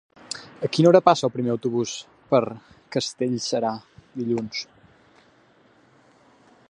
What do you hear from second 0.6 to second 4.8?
A quina hora passa el primer autobús per Castellserà dilluns?